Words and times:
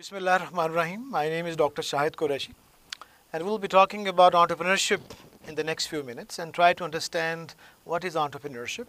Bismillah 0.00 0.38
ar-Rahman 0.38 0.72
rahim 0.72 1.10
My 1.10 1.28
name 1.28 1.44
is 1.44 1.56
Dr. 1.56 1.82
Shahid 1.82 2.12
Qureshi 2.12 2.54
and 3.34 3.44
we'll 3.44 3.58
be 3.58 3.68
talking 3.68 4.08
about 4.08 4.32
entrepreneurship 4.32 5.00
in 5.46 5.56
the 5.56 5.62
next 5.62 5.88
few 5.88 6.02
minutes 6.02 6.38
and 6.38 6.54
try 6.54 6.72
to 6.72 6.84
understand 6.84 7.54
what 7.84 8.02
is 8.02 8.14
entrepreneurship 8.14 8.86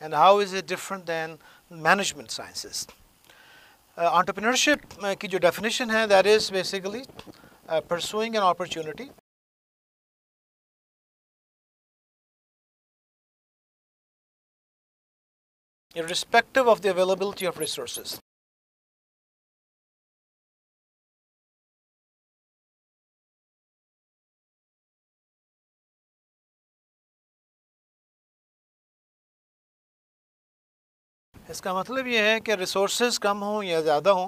and 0.00 0.14
how 0.14 0.38
is 0.38 0.54
it 0.54 0.66
different 0.66 1.04
than 1.04 1.36
management 1.68 2.30
sciences. 2.30 2.86
Uh, 3.98 4.22
entrepreneurship 4.22 4.80
uh, 5.02 5.14
की 5.14 5.28
जो 5.28 5.40
definition 5.40 5.90
है 5.90 6.08
that 6.08 6.24
is 6.24 6.50
basically 6.50 7.04
uh, 7.68 7.82
pursuing 7.82 8.34
an 8.34 8.42
opportunity 8.42 9.10
irrespective 15.94 16.66
of 16.66 16.80
the 16.80 16.88
availability 16.88 17.44
of 17.44 17.58
resources. 17.58 18.18
इसका 31.51 31.73
मतलब 31.73 32.07
ये 32.07 32.19
है 32.21 32.39
कि 32.39 32.55
resource 32.55 33.17
कम 33.19 33.37
हों 33.43 33.61
या 33.63 33.79
ज़्यादा 33.81 34.11
हों 34.11 34.27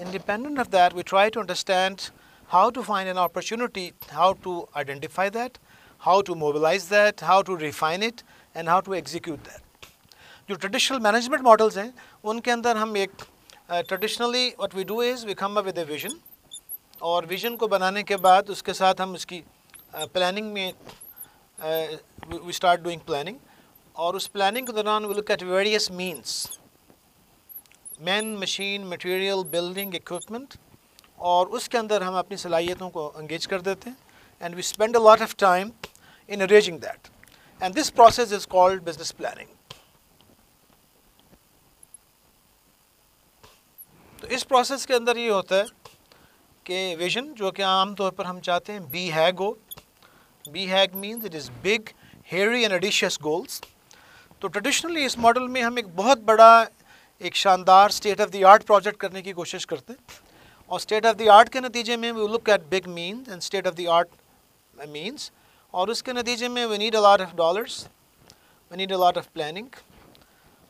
independent 0.00 0.58
of 0.60 0.68
that 0.70 0.92
we 0.94 1.02
try 1.04 1.30
to 1.30 1.40
understand 1.40 2.00
how 2.50 2.70
to 2.70 2.82
find 2.82 3.08
an 3.08 3.16
opportunity 3.18 3.90
how 4.12 4.32
to 4.44 4.54
identify 4.76 5.30
that 5.30 5.58
how 6.02 6.20
to 6.28 6.34
mobilise 6.36 6.84
that 6.90 7.24
how 7.24 7.42
to 7.42 7.56
refine 7.56 8.02
it 8.02 8.22
and 8.54 8.68
how 8.68 8.80
to 8.80 8.94
execute 8.94 9.38
that 9.48 9.88
जो 10.48 10.56
ट्रेडिशनल 10.56 11.00
मैनेजमेंट 11.00 11.42
मॉडल्स 11.42 11.78
हैं 11.78 11.92
उनके 12.24 12.50
अंदर 12.50 12.76
हम 12.76 12.96
एक 12.96 13.26
traditionally 13.70 14.46
what 14.50 14.74
we 14.74 14.84
do 14.84 15.02
is 15.02 15.26
we 15.26 15.34
come 15.42 15.58
with 15.60 15.78
a 15.78 15.84
vision 15.84 16.18
और 17.02 17.26
vision 17.26 17.56
को 17.56 17.68
बनाने 17.68 18.02
के 18.02 18.16
बाद 18.28 18.50
उसके 18.50 18.74
साथ 18.74 19.00
हम 19.00 19.14
उसकी 19.14 19.42
प्लानिंग 19.94 20.48
uh, 20.48 20.54
में 20.54 22.46
वी 22.46 22.52
स्टार्ट 22.52 22.80
डूइंग 22.80 23.00
प्लानिंग 23.02 23.36
और 23.96 24.16
उस 24.16 24.26
प्लानिंग 24.28 24.66
के 24.66 24.72
दौरान 24.72 25.04
we 25.06 25.14
look 25.14 25.30
at 25.30 25.42
various 25.44 25.90
means 25.92 26.59
man 28.00 28.36
machine 28.36 28.84
material 28.88 29.42
building 29.52 29.94
equipment 29.94 30.54
और 31.30 31.46
उसके 31.56 31.78
अंदर 31.78 32.02
हम 32.02 32.14
अपनी 32.18 32.36
सलाहियतों 32.36 32.88
को 32.90 33.12
इंगेज 33.20 33.46
कर 33.46 33.60
देते 33.60 33.90
हैं 33.90 33.96
and 34.42 34.54
we 34.54 34.62
spend 34.62 34.96
a 34.96 35.00
lot 35.00 35.22
of 35.22 35.34
time 35.38 35.72
in 36.28 36.40
arranging 36.40 36.78
that 36.80 37.08
and 37.60 37.74
this 37.74 37.90
process 37.90 38.32
is 38.32 38.46
called 38.46 38.82
business 38.84 39.10
planning 39.18 39.48
तो 44.18 44.28
इस 44.28 44.42
प्रोसेस 44.44 44.86
के 44.86 44.94
अंदर 44.94 45.18
ये 45.18 45.28
होता 45.28 45.56
है 45.56 45.64
कि 46.66 46.94
विजन 46.96 47.32
जो 47.34 47.50
कि 47.50 47.62
आम 47.64 47.94
तौर 47.94 48.10
पर 48.12 48.26
हम 48.26 48.40
चाहते 48.40 48.72
हैं 48.72 48.90
बी 48.90 49.06
हैग 49.10 49.38
हो। 49.38 49.50
B 50.44 50.64
HAG 50.66 50.94
means 50.96 51.24
it 51.24 51.34
is 51.34 51.50
big 51.62 51.88
hairy 52.32 52.62
and 52.64 52.72
audacious 52.72 53.18
goals 53.22 53.60
तो 54.42 54.48
ट्रेडिशनली 54.48 55.04
इस 55.04 55.18
मॉडल 55.18 55.48
में 55.48 55.62
हम 55.62 55.78
एक 55.78 55.96
बहुत 55.96 56.20
बड़ा 56.24 56.52
एक 57.20 57.36
शानदार 57.36 57.90
state 57.90 58.20
of 58.20 58.30
the 58.30 58.42
art 58.50 58.62
project 58.64 58.98
करने 59.00 59.22
की 59.22 59.32
कोशिश 59.32 59.64
करते 59.64 59.92
हैं। 59.92 60.20
और 60.70 60.80
स्टेट 60.80 61.06
ऑफ़ 61.06 61.16
द 61.16 61.28
आर्ट 61.28 61.48
के 61.52 61.60
नतीजे 61.60 61.96
में 61.96 62.10
we 62.12 62.26
look 62.28 62.48
at 62.48 62.62
big 62.70 62.86
means 62.88 63.28
and 63.28 63.40
state 63.42 63.66
of 63.66 63.74
the 63.74 63.86
art 63.96 64.88
means 64.88 65.30
और 65.74 65.90
उसके 65.90 66.12
नतीजे 66.12 66.48
में 66.48 66.64
we 66.66 66.78
need 66.78 66.96
a 66.96 67.00
lot 67.00 67.20
of 67.20 67.34
dollars 67.36 67.84
we 68.70 68.76
need 68.76 68.92
a 68.92 68.98
lot 68.98 69.18
of 69.18 69.26
planning 69.34 69.68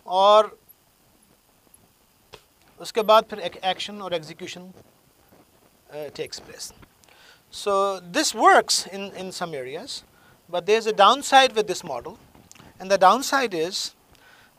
और 0.07 0.57
उसके 2.81 3.03
बाद 3.03 3.25
फिर 3.31 3.41
एक्शन 3.41 4.01
और 4.03 4.15
execution 4.15 4.73
takes 6.17 6.39
place 6.41 6.73
so 7.55 7.79
this 8.19 8.35
works 8.37 8.87
in 8.89 9.11
in 9.17 9.31
some 9.31 9.55
areas 9.55 10.01
but 10.53 10.95
down 10.99 11.21
side 11.23 11.53
with 11.53 11.67
this 11.67 11.85
model 11.85 12.17
and 12.81 12.93
the 12.93 13.01
down 13.01 13.23
side 13.23 13.55
is 13.55 13.89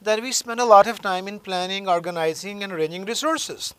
that 0.02 0.22
we 0.22 0.32
spend 0.32 0.60
a 0.60 0.66
lot 0.66 0.88
of 0.88 1.00
time 1.02 1.28
in 1.28 1.40
planning, 1.40 1.88
organizing 1.88 2.64
and 2.64 2.74
arranging 2.74 3.06
resources. 3.06 3.74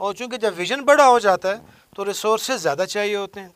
और 0.00 0.14
चूँकि 0.14 0.38
जब 0.38 0.54
vision 0.56 0.80
बड़ा 0.84 1.04
हो 1.04 1.18
जाता 1.20 1.48
है 1.48 1.60
तो 1.96 2.02
resource 2.04 2.50
ज़्यादा 2.50 2.84
चाहिए 2.86 3.14
होते 3.16 3.40
हैं। 3.40 3.54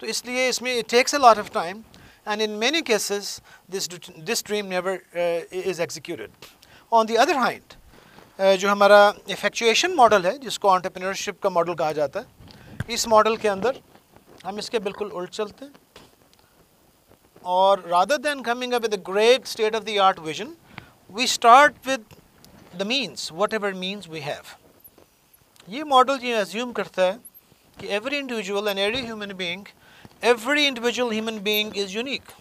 तो 0.00 0.06
इसलिए 0.06 0.48
इसमें 0.48 0.74
it 0.74 0.88
takes 0.90 1.14
a 1.14 1.18
lot 1.18 1.38
of 1.38 1.50
time 1.54 1.82
and 2.28 2.42
in 2.42 2.50
many 2.62 2.82
cases 2.82 3.40
this 3.70 3.88
this 4.20 4.44
dream 4.46 4.66
never 4.66 4.98
is 5.66 5.82
executed 5.82 6.30
on 6.92 7.06
the 7.06 7.16
other 7.20 7.36
hand 7.38 8.58
जो 8.60 8.68
हमारा 8.68 8.98
इफेक्चुएशन 9.30 9.94
मॉडल 9.96 10.26
है 10.26 10.36
जिसको 10.38 10.68
ऑन्टरप्रेन्योरशिप 10.68 11.40
का 11.42 11.50
मॉडल 11.50 11.74
कहा 11.74 11.92
जाता 11.92 12.20
है 12.20 12.94
इस 12.94 13.06
मॉडल 13.08 13.36
के 13.36 13.48
अंदर 13.48 13.80
हम 14.44 14.58
इसके 14.58 14.78
बिल्कुल 14.80 15.10
उल्ट 15.10 15.30
चलते 15.30 15.64
हैं। 15.64 15.72
और 17.44 17.84
rather 17.88 18.16
than 18.18 18.40
coming 18.42 18.72
up 18.72 18.82
with 18.82 18.94
great 19.08 19.46
state 19.46 19.74
of 19.74 19.84
the 19.84 19.98
art 20.02 20.18
vision 20.20 20.54
we 21.08 21.26
start 21.26 21.74
with 21.84 22.04
the 22.76 22.84
means, 22.84 23.30
whatever 23.32 23.72
means 23.74 24.08
we 24.08 24.20
have. 24.20 24.56
ये 25.68 25.84
मॉडल 25.84 26.18
ये 26.24 26.42
assume 26.44 26.72
करता 26.74 27.02
है 27.02 27.18
कि 27.80 27.88
every 27.98 28.18
individual 28.18 28.68
and 28.68 28.78
every 28.78 29.04
human 29.06 29.36
being, 29.36 29.66
every 30.22 30.66
individual 30.66 31.10
human 31.10 31.38
being 31.38 31.74
is 31.74 31.94
unique. 31.94 32.34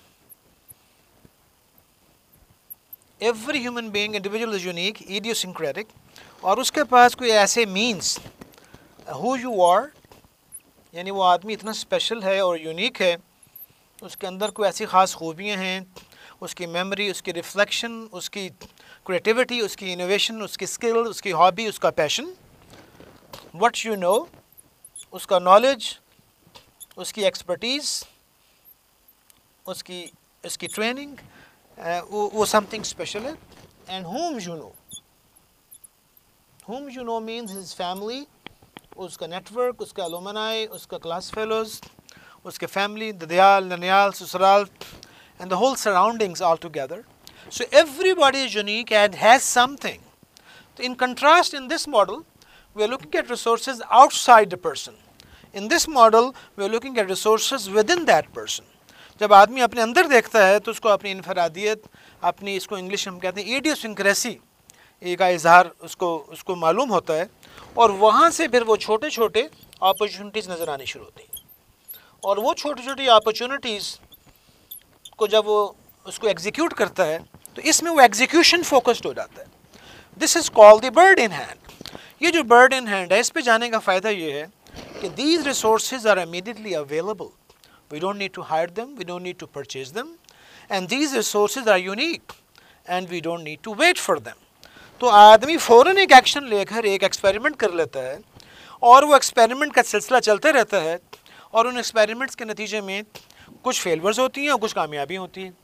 Every 3.22 3.60
human 3.60 3.90
being, 3.92 4.16
individual 4.16 4.54
is 4.54 4.66
unique, 4.66 5.02
idiosyncratic, 5.10 5.86
और 6.44 6.60
उसके 6.60 6.84
पास 6.84 7.16
कोई 7.16 7.30
ऐसे 7.30 7.66
means, 7.66 8.20
who 9.20 9.36
you 9.38 9.62
are, 9.62 9.88
यानी 10.96 11.12
वो 11.12 11.22
आदमी 11.22 11.54
इतना 11.54 11.72
स्पेशल 11.74 12.22
है 12.24 12.42
और 12.42 12.60
यूनिक 12.62 13.02
है 13.02 13.18
उसके 14.04 14.28
अंदर 14.28 14.52
कोई 14.52 14.68
ऐसी 14.68 14.86
ख़ास 14.86 15.14
खूबियाँ 15.14 15.58
हैं 15.58 15.80
उसकी 16.42 16.66
मेमोरी 16.68 17.10
उसकी 17.12 17.32
रिफ्लेक्शन 17.32 17.94
उसकी 18.14 18.50
क्रिएटिविटी 19.06 19.60
उसकी 19.62 19.92
इनोवेशन 19.92 20.42
उसकी 20.42 20.68
स्किल 20.68 20.98
उसकी 20.98 21.32
हॉबी 21.32 21.68
उसका 21.70 21.90
पैशन 22.00 22.34
वट 23.56 23.86
यू 23.86 23.96
नो 23.96 24.16
उसका 25.14 25.40
नॉलेज 25.40 25.98
उसकी 26.98 27.24
एक्सपर्टीज़ 27.24 27.90
उसकी 29.66 30.00
उसकी 30.46 30.68
ट्रेनिंग 30.68 31.18
वो 32.12 32.30
वो 32.34 32.46
समथिंग 32.46 32.84
स्पेशल 32.84 33.26
है. 33.26 33.36
And 33.90 34.06
home 34.06 34.40
you 34.40 34.56
know 34.56 34.74
home 36.70 36.90
you 36.90 37.04
know 37.04 37.20
means 37.20 37.52
his 37.52 37.74
family 37.76 38.26
उसका 38.98 39.28
नेटवर्क 39.28 39.82
उसका 39.82 40.04
अलुमनाई 40.04 40.66
उसका 40.78 40.98
क्लास 40.98 41.32
फेलोज़ 41.36 41.80
उसके 42.46 42.66
फैमिली 42.66 43.12
ददयाल 43.14 43.64
ननियाल, 43.74 44.12
ससुराल 44.12 44.66
and 45.41 45.51
the 45.51 45.57
whole 45.57 45.77
surroundings 45.77 46.41
altogether. 46.43 47.05
So 47.49 47.65
everybody 47.73 48.41
is 48.41 48.55
unique 48.55 48.93
and 48.93 49.15
has 49.15 49.43
something. 49.43 50.01
In 50.79 50.95
contrast, 50.95 51.55
in 51.55 51.69
this 51.69 51.87
model, 51.87 52.25
we 52.77 52.85
are 52.85 52.89
looking 52.89 53.15
at 53.15 53.29
resources 53.29 53.83
outside 53.91 54.51
the 54.51 54.57
person. 54.57 54.95
In 55.55 55.69
this 55.69 55.89
model, 55.89 56.35
we 56.57 56.65
are 56.65 56.69
looking 56.69 56.99
at 56.99 57.09
resources 57.09 57.69
within 57.69 58.05
that 58.07 58.33
person. 58.33 58.65
जब 59.21 59.33
आदमी 59.33 59.61
अपने 59.61 59.81
अंदर 59.83 60.07
देखता 60.09 60.45
है 60.45 60.59
तो 60.59 60.71
उसको 60.71 60.89
अपनी 60.89 61.11
इनफरादियत 61.11 61.83
अपनी 62.23 62.55
इसको 62.57 62.77
इंग्लिश 62.79 63.07
हम 63.09 63.19
कहते 63.19 63.43
हैं 63.43 63.57
एडियोसिंक्रेसी 63.57 64.33
का 65.03 65.29
इजहार 65.29 65.71
उसको 65.85 66.17
उसको 66.33 66.55
मालूम 66.57 66.91
होता 66.91 67.15
है 67.15 67.29
और 67.79 67.91
वहाँ 68.05 68.31
से 68.31 68.49
फिर 68.49 68.65
वो 68.71 68.77
छोटे 68.87 69.11
छोटे 69.11 69.43
अपॉर्चुनिटीज़ 69.83 70.51
नज़र 70.51 70.71
आनी 70.71 70.87
शुरू 70.87 71.05
होती 71.05 71.23
हैं 71.23 71.45
और 72.25 72.41
वो 72.41 72.55
छोटी 72.63 72.87
छोटी 72.87 73.07
अपॉर्चुनिटीज़ 73.17 73.93
को 75.20 75.28
जब 75.28 75.46
वो 75.46 75.76
उसको 76.06 76.28
एग्जीक्यूट 76.28 76.74
करता 76.74 77.04
है 77.04 77.20
तो 77.56 77.62
इसमें 77.64 77.92
वो 77.92 78.02
एग्जीक्यूशन 78.02 78.64
फोकस्ड 78.64 79.06
हो 79.06 79.14
जाता 79.14 79.42
है। 79.42 79.48
This 80.22 80.38
is 80.38 80.50
called 80.52 80.86
the 80.86 80.94
bird 80.94 81.20
in 81.20 81.32
hand 81.32 81.94
ये 82.22 82.32
जो 82.32 82.44
बर्ड 82.46 82.74
इन 82.74 82.88
हैंड 82.88 83.14
है, 83.14 83.20
इस 83.20 83.30
पे 83.30 83.42
जाने 83.42 83.70
का 83.70 83.80
फ़ायदा 83.80 84.10
ये 84.10 84.32
है 84.32 84.48
कि 85.02 85.10
these 85.12 85.48
resource 85.48 86.06
are 86.06 86.20
immediately 86.20 86.74
available 86.74 87.30
we 87.92 88.00
don't 88.00 88.18
need 88.18 88.34
to 88.34 88.42
hire 88.44 88.70
them 88.72 88.96
we 88.98 89.04
don't 89.04 89.22
need 89.22 89.38
to 89.40 89.46
purchase 89.56 89.90
them 89.92 90.16
and 90.72 90.88
these 90.90 91.16
resource 91.16 91.58
are 91.68 91.80
unique 91.80 92.34
and 92.88 93.10
we 93.10 93.22
don't 93.22 93.44
need 93.44 93.60
to 93.64 93.74
wait 93.76 93.98
for 93.98 94.20
them 94.20 94.44
तो 95.02 95.08
आदमी 95.10 95.58
फ़ौरन 95.58 95.98
एक 95.98 96.12
एक्शन 96.14 96.46
लेकर 96.48 96.86
एक 96.86 97.04
experiment 97.04 97.56
कर 97.60 97.74
लेता 97.74 98.00
है, 98.00 98.20
और 98.82 99.06
वो 99.06 99.16
एक्सपेरिमेंट 99.16 99.74
का 99.74 99.82
सिलसिला 99.82 100.20
चलते 100.20 100.52
रहता 100.52 100.78
है, 100.82 101.00
और 101.54 101.68
उन 101.68 101.78
एक्सपेरिमेंट्स 101.78 102.36
के 102.36 102.46
नतीजे 102.46 102.82
में 102.82 103.04
कुछ 103.64 103.82
फेलवर्स 103.82 104.20
होती 104.20 104.46
हैं 104.46 104.52
और 104.52 104.60
कुछ 104.60 104.74
कामयाबी 104.74 105.16
होती 105.16 105.42
हैं। 105.42 105.58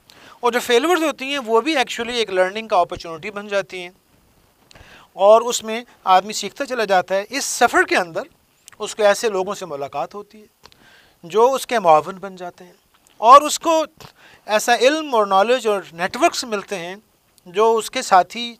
और 0.44 0.52
जो 0.52 0.60
फेलवर्स 0.60 1.02
होती 1.02 1.32
हैं, 1.32 1.40
वो 1.40 1.62
भी 1.62 1.76
एक्चुअली 1.76 2.20
एक 2.20 2.32
लर्निंग 2.32 2.70
का 2.70 2.80
अपॉर्चुनिटी 2.80 3.32
बन 3.32 3.48
जाती 3.48 3.82
हैं। 3.82 3.92
और 5.16 5.44
उसमें 5.44 5.86
आदमी 6.06 6.34
सीखता 6.34 6.66
चला 6.66 6.86
जाता 6.86 7.16
है। 7.16 7.24
इस 7.24 7.46
सफ़र 7.46 7.84
के 7.84 7.96
अंदर 7.96 8.24
उसको 8.80 9.04
ऐसे 9.04 9.30
लोगों 9.30 9.54
से 9.54 9.66
मुलाकात 9.66 10.14
होती 10.14 10.40
है, 10.40 10.46
जो 11.26 11.50
उसके 11.50 11.80
मावन 11.80 12.20
बन 12.20 12.36
जाते 12.36 12.64
हैं। 12.64 12.76
और 13.22 13.44
उसको 13.44 13.86
ऐसा 14.48 14.76
इल्म 14.76 15.14
और 15.14 15.28
नॉलेज 15.28 15.68
और 15.68 15.88
नेटवर्क्स 15.94 16.46
मिलते 16.46 16.76
हैं, 16.76 17.04
जो 17.48 17.74
उसके 17.74 18.02
साथी 18.02 18.58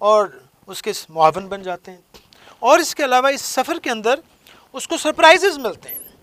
और 0.00 0.48
उसके 0.68 0.92
मावन 1.10 1.48
बन 1.48 1.62
जाते 1.62 1.90
हैं। 1.90 2.04
और 2.62 2.80
इसके 2.80 3.02
अलावा 3.02 3.30
इस 3.30 3.42
सफ़र 3.42 3.78
के 3.78 3.90
अंदर 3.90 4.22
उसको 4.74 4.96
सरप्राइजेज 4.96 5.58
मिलते 5.58 5.88
हैं। 5.88 6.14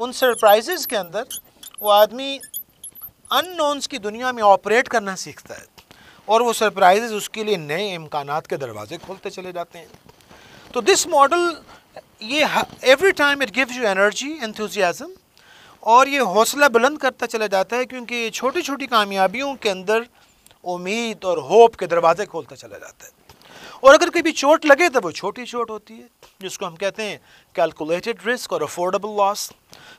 उन 0.00 0.12
सरप्राइजेज 0.12 0.86
के 0.86 0.96
अंदर 0.96 1.26
वो 1.82 1.90
आदमी 1.90 2.38
अननोन्स 3.30 3.86
की 3.86 3.98
दुनिया 3.98 4.32
में 4.32 4.42
ऑपरेट 4.42 4.88
करना 4.88 5.14
सीखता 5.16 5.54
है 5.54 5.66
और 6.28 6.42
वो 6.42 6.52
सरप्राइजेज 6.52 7.12
उसके 7.12 7.44
लिए 7.44 7.56
नए 7.56 7.94
इम्कान 7.94 8.28
के 8.48 8.56
दरवाजे 8.56 8.96
खोलते 8.98 9.30
चले 9.30 9.52
जाते 9.52 9.78
हैं। 9.78 9.88
तो 10.74 10.80
दिस 10.82 11.06
मॉडल 11.08 11.56
ये 12.22 12.46
every 12.92 13.12
time 13.14 13.42
it 13.42 13.50
gives 13.54 13.76
you 13.76 13.84
energy 13.86 14.30
enthusiasm 14.42 15.10
और 15.82 16.08
ये 16.08 16.18
हौसला 16.34 16.68
बुलंद 16.68 17.00
करता 17.00 17.26
चला 17.26 17.46
जाता 17.48 17.76
है 17.76 17.84
क्योंकि 17.84 18.14
ये 18.14 18.30
छोटी 18.30 18.62
छोटी 18.62 18.86
कामयाबियों 18.86 19.54
के 19.56 19.68
अंदर 19.68 20.06
उम्मीद 20.64 21.24
और 21.24 21.38
होप 21.48 21.74
के 21.74 21.86
दरवाजे 21.86 22.24
खोलता 22.26 22.56
चला 22.56 22.78
जाता 22.78 23.06
है। 23.06 23.12
और 23.84 23.94
अगर 23.94 24.10
कभी 24.10 24.32
चोट 24.32 24.64
लगे 24.66 24.88
तो 24.88 25.00
वो 25.00 25.10
छोटी 25.12 25.44
चोट 25.44 25.70
होती 25.70 25.94
है 25.94 26.08
जिसको 26.42 26.66
हम 26.66 26.76
कहते 26.76 27.02
हैं 27.02 27.20
कैलकुलेटेड 27.54 28.18
रिस्क 28.26 28.52
और 28.52 28.62
अफोर्डेबल 28.62 29.08
लॉस 29.08 29.50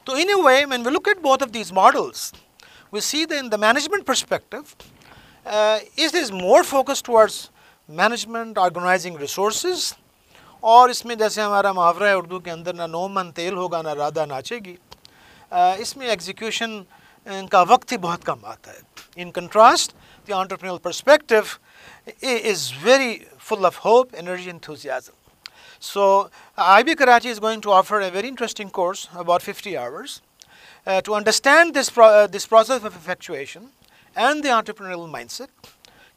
तो 0.06 0.18
in 0.18 0.30
a 0.30 0.34
way 0.34 0.66
when 0.66 0.88
we 0.88 1.12
at 1.12 1.22
both 1.22 1.44
of 1.44 1.50
these 1.50 1.72
models 1.72 2.34
we 2.94 3.02
see 3.02 3.26
the 3.26 3.32
in 3.32 3.50
the 3.50 3.56
management 3.56 4.04
perspective 4.04 4.66
is 6.00 6.18
is 6.18 6.32
more 6.34 6.64
focus 6.64 7.04
towards 7.06 7.50
management 7.90 8.58
organizing 8.58 9.18
resource 9.18 9.96
और 10.64 10.92
इसमें 10.92 11.18
जैसे 11.18 11.42
हमारा 11.42 11.74
मुहावरा 11.74 12.08
है 12.08 12.18
उर्दू 12.18 12.40
के 12.40 12.52
अंदर 12.52 12.76
ना 12.76 12.88
नो 12.88 13.08
मन 13.08 13.32
तेल 13.32 13.54
होगा 13.54 13.82
ना 13.82 13.94
राधा 13.94 14.26
नाचेगी 14.26 14.78
uh, 15.52 15.82
इसमें 15.82 16.08
एग्जीक्यूशन 16.08 16.86
uh, 17.28 17.50
का 17.52 17.62
वक्त 17.62 17.92
ही 17.92 17.98
बहुत 17.98 18.24
कम 18.24 18.40
आता 18.46 18.72
है. 18.72 18.82
In 19.18 19.32
contrast 19.32 19.92
the 20.30 20.34
entrepreneurial 20.34 20.80
perspective 20.80 21.46
is 22.24 22.74
very 22.86 23.14
full 23.46 23.66
of 23.66 23.76
hope, 23.78 24.14
energy, 24.18 24.50
enthusiasm. 24.50 25.14
So 25.80 26.32
IB 26.58 26.96
Karachi 26.96 27.30
is 27.30 27.40
going 27.40 27.62
to 27.62 27.72
offer 27.72 28.00
a 28.02 28.10
very 28.10 28.28
interesting 28.28 28.72
course, 28.72 29.08
about 29.16 29.44
50 29.44 29.78
hours, 29.78 30.22
uh, 30.88 31.02
to 31.02 31.14
understand 31.14 31.76
this, 31.76 31.90
pro 31.92 32.06
uh, 32.08 32.28
this 32.28 32.48
process 32.48 32.84
of 32.84 32.96
effectuation 32.96 33.68
and 34.16 34.44
the 34.44 34.50
entrepreneurial 34.50 35.10
mindset 35.18 35.50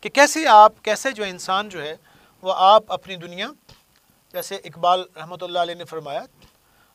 कि 0.02 0.08
कैसे 0.08 0.44
आप 0.46 0.74
कैसे 0.84 1.12
जो 1.12 1.24
इंसान 1.24 1.68
जो 1.68 1.80
है 1.80 1.94
वो 2.42 2.50
आप 2.50 2.90
अपनी 2.96 3.16
दुनिया 3.16 3.48
जैसे 4.34 4.56
इकबाल 4.66 5.04
रहमत 5.16 5.42
ने 5.78 5.84
फरमाया 5.84 6.26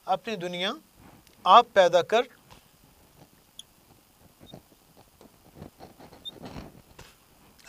अपनी 0.08 0.36
दुनिया 0.46 0.74
आप 1.58 1.68
पैदा 1.76 2.02
कर 2.14 2.28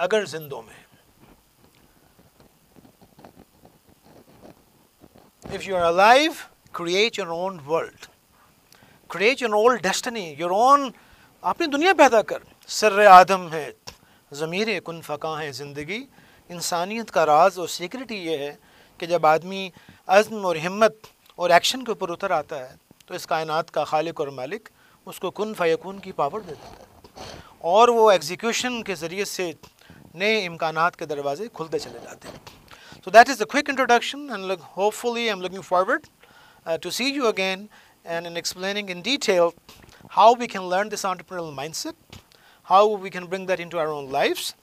अगर 0.00 0.26
जिंदों 0.26 0.62
में 0.62 0.74
if 5.54 5.66
you 5.68 5.76
are 5.76 5.84
alive, 5.84 6.38
create 6.72 7.16
your 7.16 7.32
own 7.32 7.64
world. 7.64 8.08
Create 9.10 9.40
your 9.40 9.54
own 9.54 9.80
destiny, 9.80 10.34
your 10.36 10.52
own 10.52 10.92
अपनी 11.42 11.66
दुनिया 11.66 11.92
पैदा 11.94 12.22
कर। 12.22 12.40
सर 12.68 13.00
आदम 13.06 13.48
है, 13.48 13.66
ज़मीर 14.32 14.78
कन 14.86 15.00
फ़का 15.00 15.36
है 15.38 15.50
ज़िंदगी। 15.52 15.98
इंसानियत 16.50 17.10
का 17.10 17.24
राज 17.24 17.58
और 17.58 17.68
सीक्रेट 17.68 18.12
ये 18.12 18.36
है 18.36 18.58
कि 19.00 19.06
जब 19.06 19.26
आदमी 19.26 19.70
अज़म 20.08 20.44
और 20.44 20.56
हिम्मत 20.56 20.96
और 21.38 21.52
एक्शन 21.52 21.82
के 21.84 21.92
ऊपर 21.92 22.10
उतर 22.10 22.32
आता 22.32 22.56
है 22.56 22.76
तो 23.08 23.14
इस 23.14 23.26
कायनात 23.26 23.70
का 23.70 23.84
खालिक 23.84 24.20
और 24.20 24.30
मालिक 24.40 24.68
उसको 25.06 25.30
कन 25.30 25.54
फ़यकून 25.54 25.98
की 25.98 26.12
पावर 26.18 26.40
दे 26.40 26.52
देता 26.52 26.68
है। 26.68 27.32
और 27.64 27.90
वो 27.90 28.10
एग्जीक्यूशन 28.12 28.82
के 28.82 28.94
ज़रिए 28.94 29.24
से 29.26 29.54
नए 30.16 30.44
इम्कान 30.44 30.88
के 30.98 31.06
दरवाजे 31.06 31.48
खुलते 31.48 31.78
चले 31.78 32.00
जाते 32.00 32.28
हैं। 32.28 32.40
So 33.04 33.10
that 33.10 33.28
is 33.28 33.38
a 33.38 33.44
quick 33.44 33.68
introduction 33.68 34.30
and 34.30 34.48
look, 34.48 34.60
hopefully 34.60 35.28
I'm 35.28 35.40
looking 35.40 35.60
forward 35.60 36.08
uh, 36.64 36.78
to 36.78 36.90
see 36.90 37.12
you 37.12 37.26
again 37.26 37.68
and 38.02 38.26
in 38.26 38.34
explaining 38.34 38.88
in 38.88 39.02
detail 39.02 39.52
how 40.08 40.32
we 40.32 40.46
can 40.46 40.62
learn 40.62 40.88
this 40.88 41.02
entrepreneurial 41.02 41.54
mindset, 41.54 41.92
how 42.62 42.88
we 42.88 43.10
can 43.10 43.26
bring 43.26 43.44
that 43.44 43.60
into 43.60 43.78
our 43.78 43.88
own 43.88 44.08
lives, 44.08 44.54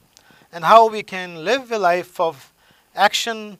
and 0.52 0.64
how 0.64 0.90
we 0.90 1.04
can 1.04 1.46
live 1.46 1.72
a 1.72 1.78
life 1.78 2.20
of 2.20 2.52
action 2.96 3.60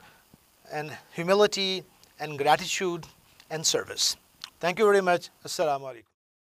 and 0.72 0.98
humility 1.14 1.84
and 2.20 2.40
gratitude 2.40 3.06
and 3.52 3.64
service. 3.64 4.18
Thank 4.60 4.80
you 4.80 4.86
very 4.86 5.02
much. 5.02 5.30
Assalamu 5.46 5.94
alaikum. 5.94 6.11